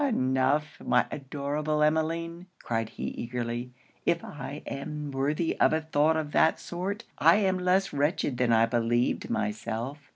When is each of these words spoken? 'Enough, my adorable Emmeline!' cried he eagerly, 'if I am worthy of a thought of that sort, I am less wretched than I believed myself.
'Enough, 0.01 0.81
my 0.83 1.05
adorable 1.11 1.83
Emmeline!' 1.83 2.47
cried 2.63 2.89
he 2.89 3.09
eagerly, 3.09 3.71
'if 4.03 4.23
I 4.25 4.63
am 4.65 5.11
worthy 5.11 5.55
of 5.59 5.73
a 5.73 5.81
thought 5.81 6.17
of 6.17 6.31
that 6.31 6.59
sort, 6.59 7.03
I 7.19 7.35
am 7.35 7.59
less 7.59 7.93
wretched 7.93 8.37
than 8.39 8.51
I 8.51 8.65
believed 8.65 9.29
myself. 9.29 10.09